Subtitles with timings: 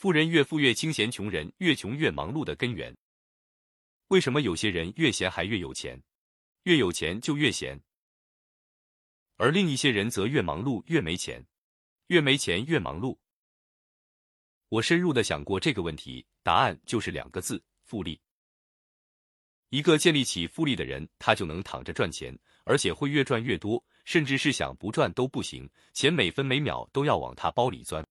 [0.00, 2.96] 富人越富越清闲，穷人越穷越忙碌的根源。
[4.08, 6.02] 为什么有些人越闲还越有钱，
[6.62, 7.78] 越有钱就越闲，
[9.36, 11.46] 而另一些人则越忙碌越没钱，
[12.06, 13.18] 越没钱越忙碌？
[14.70, 18.18] 我深入的想过这个问题，答案就是两个字：复利。
[19.68, 28.02] 一个建立起复利的人，他就能躺着赚钱，而且会越赚越多，甚至是想不赚都不行，钱每分每秒都要往他包里钻。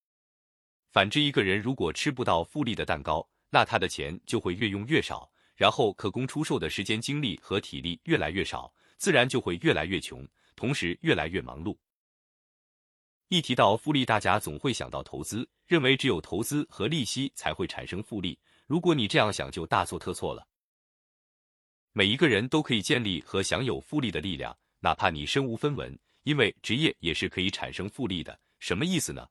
[0.92, 5.32] 反之，一个人如果吃不到复利的蛋糕，那他的钱就会越用越少。
[5.56, 10.26] 然后可供出售的时间、精力和体力越来越少，自然就会越来越穷，
[10.56, 11.78] 同时越来越忙碌。
[13.28, 18.40] 一提到复利，大家总会想到投资，认为只有投资和利息才会产生复利。
[18.68, 20.48] 如果你这样想，就大错特错了。
[21.92, 28.40] 每一个人都可以建立和享有复利的力量，哪怕你身无分文，因为职业也是可以产生复利的。
[28.60, 29.28] 什么意思呢？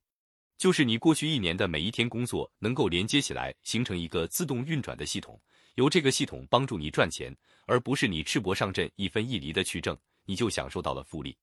[0.59, 5.41] 就是你过去一年的每一天工作能够连接起来，形成一个自动运转的系统。
[5.77, 7.35] 由这个系统帮助你赚钱，
[7.67, 11.37] 而不是你赤膊上阵一分一厘的去挣，你就享受到了复利。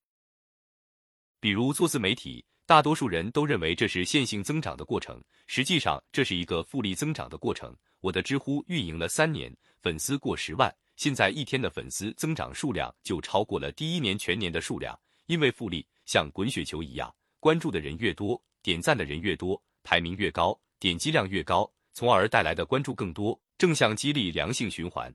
[1.39, 7.73] 比如做自媒体，大多数人都认为这是线性增长的过程，实际上这是一个复利增长的过程。
[8.01, 14.99] 我的知乎运营了三年，粉丝过十万，现在一天的粉丝增长数量就超过了第一年全年的数量。
[15.27, 23.39] 因为复利像滚雪球一样，关注的人越多，点赞的人越多，排名越高，点击量越高，从而带来的关注更多。
[23.59, 25.13] 正向激励良性循环。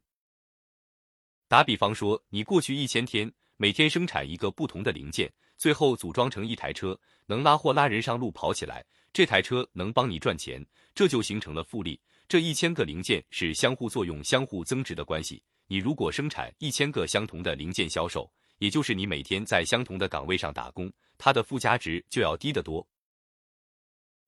[1.49, 5.29] 打比方说，你过去一千天，每天生产一个不同的零件，
[5.59, 12.01] 最后组装成一台车，能拉货拉人上路跑起来，这台车能帮你赚钱，这就形成了复利。
[12.29, 15.43] 这一千个零件是相互作用、相互增值的关系。
[15.67, 22.87] 你如果生产一千个相同的零件销售，也就是你每天在相同的岗位上打工，它的附加值就要低得多。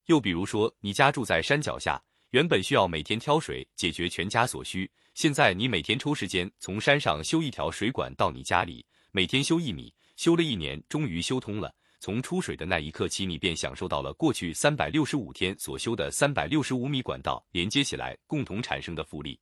[0.06, 2.03] 又比如说，你家住在山脚下。
[2.31, 11.71] 原本需要每天挑水解决全家所需，现在你每天抽时间从山上修一条水管到你家里，每天修一米，修了一年，终于修通了。
[12.00, 19.38] 从出水的那一刻起，你便享受到了过去三百六十五天所修的三百六十五米管道连接起来共同产生的复利。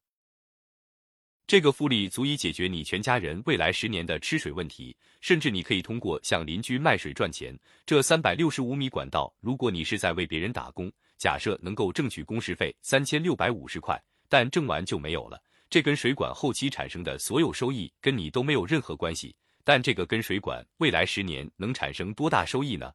[1.50, 7.58] 这个复利足以解决你全家人未来十年的吃水问题，甚至你可以通过向邻居卖水赚钱。
[7.84, 10.88] 这三百六十五米管道，如果你是在为别人打工。
[11.18, 15.42] 假设能够挣取工时费三千六百五十块，但挣完就没有了。
[15.68, 19.34] 这根水管后期产生的所有收益跟你都没有任何关系。
[19.64, 22.92] 但这个根水管未来十年能产生多大收益呢？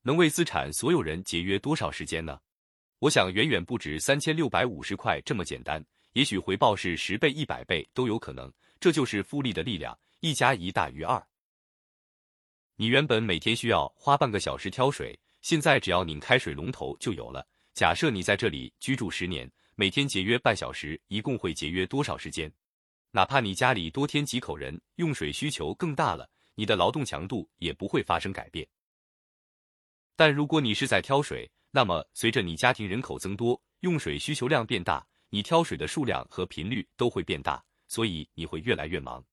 [0.00, 2.38] 能为资产所有人节约多少时间呢？
[2.98, 5.84] 我想远远不止三千六百五十块这么简单。
[6.12, 8.52] 也许回报是十倍、一百倍都有可能。
[8.78, 11.24] 这就是复利的力量，一加一大于二。
[12.76, 17.46] 你原本每天需要花半个小时挑水，现在只要拧开水龙头就有了。
[17.74, 22.50] 假设你在这里居住十年，每天节约半小时，一共会节约多少时间？
[23.10, 28.66] 哪怕你家里多添几口人，用水需求更大了，你的劳动强度也不会发生改变。
[30.16, 39.24] 但如果你是在挑水，那么随着你家庭人口增多，用水需求量变大，你挑水的数量和频率都会变大，所以你会越来越忙。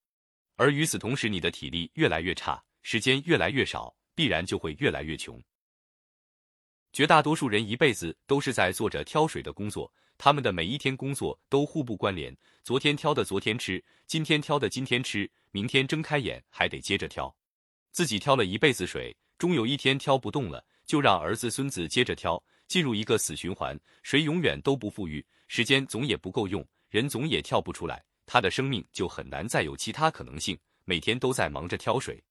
[0.56, 5.40] 而与此同时，你的体力越来越差，时间越来越少，必然就会越来越穷。
[6.92, 12.34] 绝大多数人一辈子都是在做着挑水的工作，他们的每一天工作都互不关联。
[12.64, 17.34] 昨天挑的昨天吃，今天挑的今天吃，明天睁开眼还得接着挑。
[17.92, 23.78] 自己挑了一辈子水，终有一天挑不动了，就让儿子孙子接着挑，进入一个死循环。
[24.02, 30.56] 谁永远都不富裕，时间总也不够用，人总也跳不出来，他的生命就很难再有其他可能性。
[30.84, 32.22] 每天都在忙着挑水，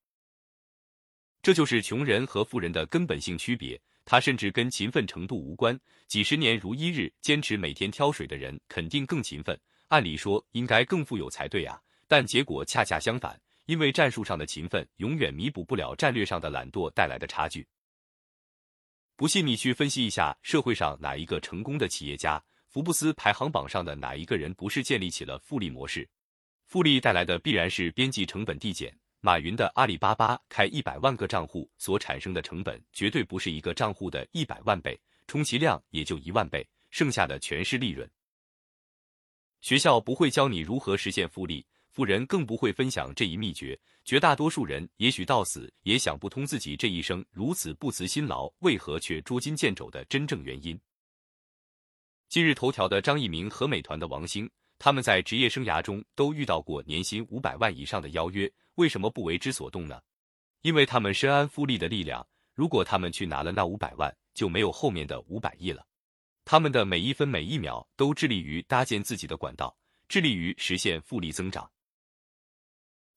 [1.44, 3.80] 这就是穷人和富人的根本性区别。
[4.04, 17.68] 他甚至跟勤奋程度无关，几十年如一日坚持每天挑水的人肯定更勤奋，按理说应该更富有才对啊，但结果恰恰相反，因为战术上的勤奋永远弥补不了战略上的懒惰带来的差距。
[19.16, 22.44] 不信你去分析一下社会上哪一个成功的企业家，
[22.78, 26.08] 福布斯排行榜上的哪一个人不是建立起了复利模式？
[26.68, 28.96] 复利带来的必然是边际成本递减。
[29.20, 38.08] 马云的阿里巴巴开一百万个账户所产生的成本，绝对不是一个账户的一百万倍，充其量也就一万倍，剩下的全是利润。
[39.62, 43.76] 学校不会教你如何实现复利，富人更不会分享这一秘诀。
[44.06, 50.80] 绝大多数人也许到死也想不通自己这一生如此不辞辛劳，为何却捉襟见肘的真正原因。
[52.30, 58.52] 今日头条的张一鸣和美团的王兴，他们在职业生涯中都遇到过年薪五百万以上的邀约。
[58.76, 60.02] 为什么不为之所动呢？
[60.62, 62.26] 因为他们深谙复利的力量。
[62.54, 65.86] 如果他们去拿了那五百万，就没有后面的五百亿了。
[66.44, 69.78] 他们的每一分每一秒都致力于搭建自己的管道，
[70.10, 71.70] 致力于实现复利增长。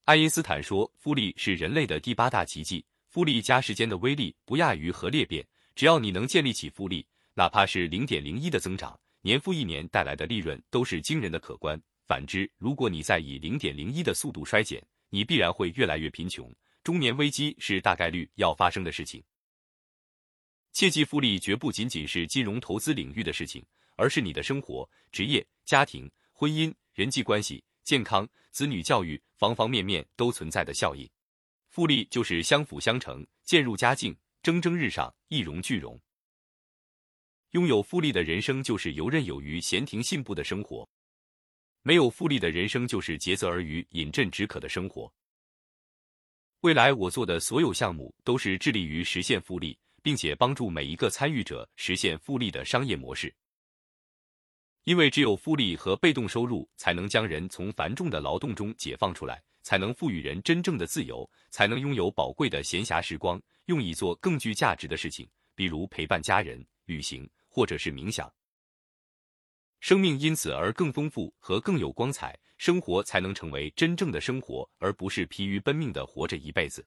[0.05, 5.45] 爱因斯坦说：“复利是人类的第八大奇迹，复利加时间的威力不亚于核裂变。
[5.75, 11.81] 只要你能建立起复利，哪怕是零点零一的增长，年复一年带来的利润都是惊人的可观。
[12.07, 16.53] 反之，如果你在以零点零一的速度衰减，你必然会越来越贫穷。
[16.83, 19.23] 中年危机是大概率要发生的事情。
[20.73, 23.65] 切记，复利绝不仅仅是金融投资领域的事情，
[23.97, 31.11] 而是你的生活、职业、家庭、婚姻、人际关系。”健康、子女教育，方方面面都存在的效应，
[31.71, 36.01] 复利就是相辅相成、渐入佳境、蒸蒸日上、一荣俱荣。
[37.53, 40.87] 拥有复利的人生就是游刃有余、闲庭信步的生活；
[41.83, 45.13] 没有复利的人生就是竭泽而渔、饮鸩止渴的生活。
[46.61, 53.35] 未来我做的所有项目都是致力于实现复利，并且帮助每一个参与者实现复利的商业模式。
[54.85, 68.33] 因为只有复利和被动收入，才能将人从繁重的劳动中解放出来，才能赋予人真正的自由，才能拥有宝贵的闲暇时光，用以做更具价值的事情，比如陪伴家人、旅行，或者是冥想。
[69.81, 76.87] 生命因此而更丰富和更有光彩，生活才能成为真正的生活，而不是疲于奔命的活着一辈子。